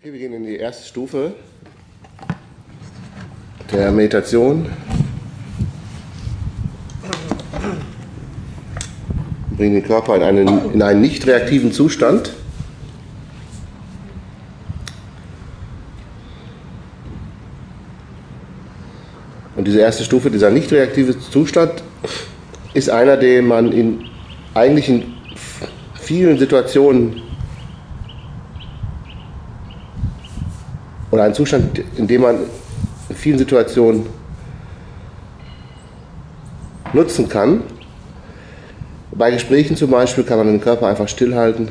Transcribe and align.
Wir 0.00 0.12
gehen 0.12 0.32
in 0.32 0.44
die 0.44 0.54
erste 0.54 0.86
Stufe 0.86 1.32
der 3.72 3.90
Meditation. 3.90 4.66
Bringen 9.56 9.74
den 9.74 9.82
Körper 9.82 10.14
in 10.14 10.22
einen, 10.22 10.72
in 10.72 10.82
einen 10.82 11.00
nicht 11.00 11.26
reaktiven 11.26 11.72
Zustand. 11.72 12.32
Und 19.56 19.66
diese 19.66 19.80
erste 19.80 20.04
Stufe, 20.04 20.30
dieser 20.30 20.50
nicht 20.50 20.70
reaktive 20.70 21.18
Zustand, 21.18 21.82
ist 22.72 22.88
einer, 22.88 23.16
den 23.16 23.48
man 23.48 23.72
in 23.72 24.04
eigentlich 24.54 24.88
in 24.88 25.14
vielen 25.96 26.38
Situationen 26.38 27.27
oder 31.10 31.24
ein 31.24 31.34
Zustand, 31.34 31.80
in 31.96 32.06
dem 32.06 32.22
man 32.22 32.36
in 33.08 33.16
vielen 33.16 33.38
Situationen 33.38 34.06
nutzen 36.92 37.28
kann. 37.28 37.62
Bei 39.10 39.30
Gesprächen 39.30 39.76
zum 39.76 39.90
Beispiel 39.90 40.24
kann 40.24 40.38
man 40.38 40.46
den 40.46 40.60
Körper 40.60 40.86
einfach 40.86 41.08
stillhalten, 41.08 41.68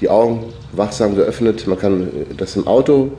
die 0.00 0.08
Augen 0.08 0.52
wachsam 0.72 1.14
geöffnet. 1.14 1.66
Man 1.66 1.78
kann 1.78 2.08
das 2.36 2.56
im 2.56 2.66
Auto 2.66 3.12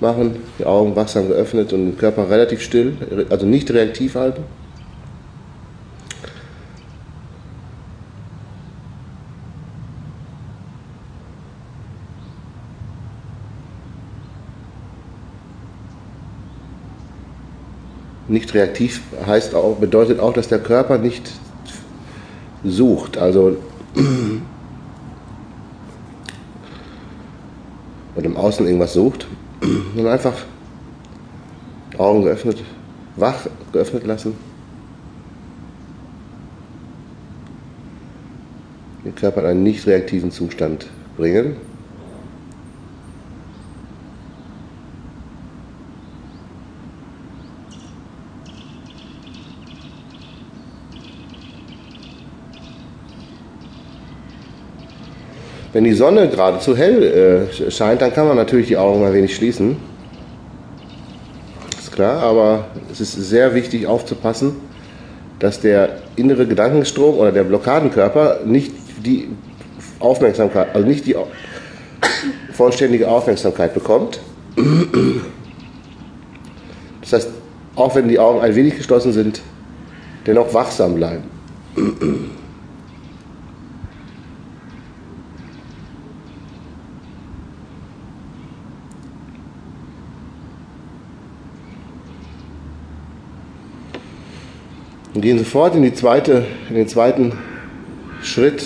machen, 0.00 0.36
die 0.58 0.64
Augen 0.64 0.96
wachsam 0.96 1.28
geöffnet 1.28 1.72
und 1.72 1.84
den 1.84 1.98
Körper 1.98 2.28
relativ 2.28 2.62
still, 2.62 2.96
also 3.30 3.46
nicht 3.46 3.70
reaktiv 3.70 4.14
halten. 4.14 4.42
Nicht 18.34 18.52
reaktiv 18.52 19.00
heißt 19.24 19.54
auch, 19.54 19.76
bedeutet 19.76 20.18
auch, 20.18 20.32
dass 20.32 20.48
der 20.48 20.58
Körper 20.58 20.98
nicht 20.98 21.30
sucht, 22.64 23.16
also 23.16 23.56
und 28.16 28.26
im 28.26 28.36
Außen 28.36 28.66
irgendwas 28.66 28.94
sucht, 28.94 29.28
sondern 29.94 30.14
einfach 30.14 30.34
Augen 31.96 32.24
geöffnet, 32.24 32.60
wach 33.14 33.46
geöffnet 33.70 34.04
lassen. 34.04 34.34
Den 39.04 39.14
Körper 39.14 39.42
in 39.42 39.46
einen 39.46 39.62
nicht 39.62 39.86
reaktiven 39.86 40.32
Zustand 40.32 40.88
bringen. 41.16 41.54
Wenn 55.74 55.82
die 55.82 55.92
Sonne 55.92 56.28
gerade 56.28 56.60
zu 56.60 56.76
hell 56.76 57.48
äh, 57.58 57.70
scheint, 57.72 58.00
dann 58.00 58.14
kann 58.14 58.28
man 58.28 58.36
natürlich 58.36 58.68
die 58.68 58.76
Augen 58.76 59.04
ein 59.04 59.12
wenig 59.12 59.34
schließen. 59.34 59.76
Ist 61.76 61.90
klar, 61.90 62.22
aber 62.22 62.66
es 62.92 63.00
ist 63.00 63.14
sehr 63.14 63.56
wichtig 63.56 63.88
aufzupassen, 63.88 64.54
dass 65.40 65.60
der 65.60 65.98
innere 66.14 66.46
Gedankenstrom 66.46 67.18
oder 67.18 67.32
der 67.32 67.42
Blockadenkörper 67.42 68.42
nicht 68.44 68.72
die 69.04 69.30
Aufmerksamkeit, 69.98 70.68
also 70.74 70.86
nicht 70.86 71.06
die 71.06 71.16
vollständige 72.52 73.08
Aufmerksamkeit 73.08 73.74
bekommt. 73.74 74.20
Das 77.00 77.14
heißt, 77.14 77.30
auch 77.74 77.96
wenn 77.96 78.06
die 78.06 78.20
Augen 78.20 78.40
ein 78.40 78.54
wenig 78.54 78.76
geschlossen 78.76 79.12
sind, 79.12 79.42
dennoch 80.24 80.54
wachsam 80.54 80.94
bleiben. 80.94 81.24
Und 95.14 95.20
gehen 95.20 95.38
sofort 95.38 95.76
in, 95.76 95.94
zweite, 95.94 96.44
in 96.68 96.74
den 96.74 96.88
zweiten 96.88 97.32
Schritt. 98.22 98.64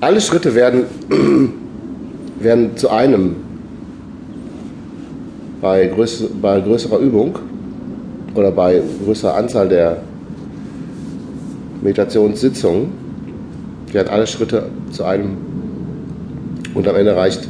Alle 0.00 0.20
Schritte 0.20 0.54
werden, 0.54 0.84
werden 2.40 2.76
zu 2.76 2.90
einem 2.90 3.36
bei, 5.60 5.86
größ, 5.86 6.24
bei 6.42 6.60
größerer 6.60 6.98
Übung 6.98 7.38
oder 8.34 8.50
bei 8.50 8.82
größerer 9.04 9.36
Anzahl 9.36 9.68
der 9.68 10.02
Meditationssitzungen 11.80 13.04
werden 13.92 14.08
alle 14.08 14.26
Schritte 14.26 14.66
zu 14.90 15.04
einem 15.04 15.36
und 16.74 16.88
am 16.88 16.96
Ende 16.96 17.14
reicht 17.14 17.48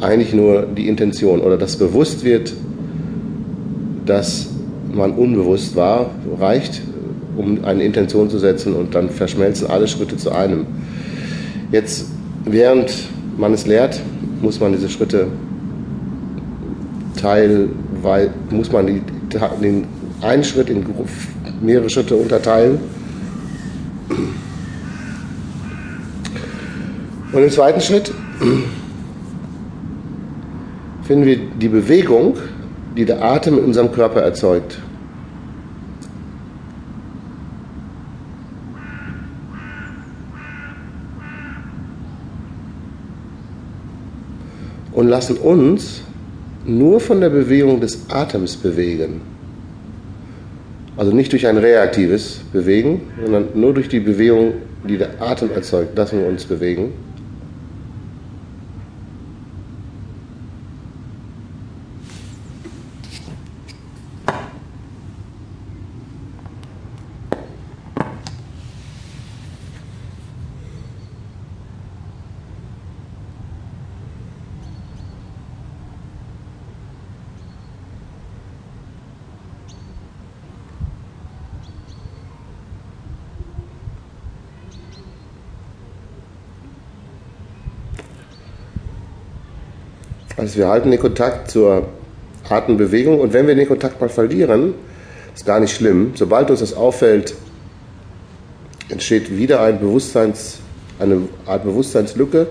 eigentlich 0.00 0.32
nur 0.32 0.62
die 0.62 0.88
Intention 0.88 1.40
oder 1.40 1.58
das 1.58 1.76
bewusst 1.76 2.24
wird, 2.24 2.54
dass 4.06 4.48
man 4.92 5.12
unbewusst 5.12 5.76
war, 5.76 6.10
reicht 6.40 6.80
um 7.38 7.64
eine 7.64 7.84
Intention 7.84 8.28
zu 8.28 8.38
setzen 8.38 8.74
und 8.74 8.94
dann 8.94 9.08
verschmelzen 9.08 9.68
alle 9.68 9.88
Schritte 9.88 10.16
zu 10.16 10.32
einem. 10.32 10.66
Jetzt, 11.70 12.06
während 12.44 12.92
man 13.38 13.54
es 13.54 13.66
lehrt, 13.66 14.00
muss 14.42 14.60
man 14.60 14.72
diese 14.72 14.88
Schritte 14.88 15.28
teilen, 17.20 17.70
weil 18.02 18.30
muss 18.50 18.72
man 18.72 18.86
die, 18.86 19.02
den 19.62 19.86
einen 20.20 20.44
Schritt 20.44 20.68
in 20.68 20.84
mehrere 21.62 21.88
Schritte 21.88 22.16
unterteilen. 22.16 22.78
Und 27.32 27.42
im 27.42 27.50
zweiten 27.50 27.80
Schritt 27.80 28.12
finden 31.02 31.24
wir 31.26 31.38
die 31.60 31.68
Bewegung, 31.68 32.36
die 32.96 33.04
der 33.04 33.22
Atem 33.22 33.58
in 33.58 33.64
unserem 33.64 33.92
Körper 33.92 34.22
erzeugt. 34.22 34.78
Und 44.98 45.06
lassen 45.06 45.36
uns 45.36 46.02
nur 46.66 46.98
von 46.98 47.20
der 47.20 47.30
Bewegung 47.30 47.80
des 47.80 48.10
Atems 48.10 48.56
bewegen. 48.56 49.20
Also 50.96 51.12
nicht 51.12 51.30
durch 51.30 51.46
ein 51.46 51.56
reaktives 51.56 52.40
Bewegen, 52.52 53.02
sondern 53.22 53.50
nur 53.54 53.72
durch 53.74 53.88
die 53.88 54.00
Bewegung, 54.00 54.54
die 54.88 54.98
der 54.98 55.22
Atem 55.22 55.52
erzeugt, 55.52 55.96
lassen 55.96 56.18
wir 56.18 56.26
uns 56.26 56.44
bewegen. 56.44 56.94
Also 90.38 90.56
wir 90.56 90.68
halten 90.68 90.92
den 90.92 91.00
Kontakt 91.00 91.50
zur 91.50 91.88
Atembewegung 92.48 93.20
und 93.20 93.32
wenn 93.32 93.48
wir 93.48 93.56
den 93.56 93.66
Kontakt 93.66 94.00
mal 94.00 94.08
verlieren, 94.08 94.74
ist 95.34 95.44
gar 95.44 95.58
nicht 95.58 95.74
schlimm. 95.74 96.12
Sobald 96.14 96.48
uns 96.48 96.60
das 96.60 96.74
auffällt, 96.74 97.34
entsteht 98.88 99.36
wieder 99.36 99.60
ein 99.60 99.80
Bewusstseins, 99.80 100.60
eine 101.00 101.22
Art 101.44 101.64
Bewusstseinslücke. 101.64 102.42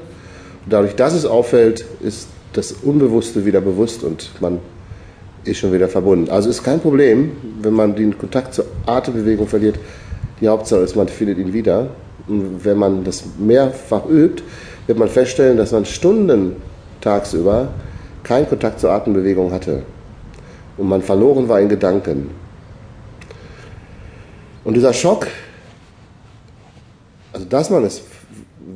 Und 0.65 0.73
dadurch, 0.73 0.95
dass 0.95 1.13
es 1.13 1.25
auffällt, 1.25 1.85
ist 2.01 2.27
das 2.51 2.73
Unbewusste 2.73 3.45
wieder 3.45 3.61
bewusst 3.61 4.03
und 4.03 4.31
man 4.41 4.59
ist 5.45 5.59
schon 5.59 5.71
wieder 5.71 5.87
verbunden. 5.87 6.29
Also 6.29 6.49
ist 6.49 6.63
kein 6.63 6.81
Problem, 6.81 7.31
wenn 7.61 7.73
man 7.73 7.95
den 7.95 8.17
Kontakt 8.17 8.53
zur 8.53 8.65
Atembewegung 8.85 9.47
verliert. 9.47 9.79
Die 10.41 10.49
Hauptsache 10.49 10.81
ist, 10.81 10.97
man 10.97 11.07
findet 11.07 11.37
ihn 11.37 11.53
wieder. 11.53 11.91
Und 12.27 12.65
wenn 12.65 12.77
man 12.77 13.05
das 13.05 13.23
mehrfach 13.39 14.05
übt, 14.09 14.43
wird 14.87 14.99
man 14.99 15.07
feststellen, 15.07 15.55
dass 15.55 15.71
man 15.71 15.85
Stunden 15.85 16.57
tagsüber 17.01 17.69
keinen 18.23 18.47
Kontakt 18.47 18.79
zur 18.79 18.91
Atembewegung 18.91 19.51
hatte 19.51 19.83
und 20.77 20.87
man 20.87 21.01
verloren 21.01 21.47
war 21.47 21.59
in 21.59 21.69
Gedanken. 21.69 22.29
Und 24.63 24.73
dieser 24.73 24.93
Schock, 24.93 25.27
also 27.31 27.45
dass 27.45 27.69
man 27.69 27.83
es 27.85 28.03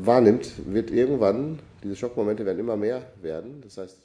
wahrnimmt, 0.04 0.52
wird 0.66 0.90
irgendwann, 0.90 1.60
diese 1.84 1.96
Schockmomente 1.96 2.46
werden 2.46 2.60
immer 2.60 2.78
mehr 2.78 3.02
werden. 3.22 3.62
Das 3.64 3.78
heißt, 3.78 3.98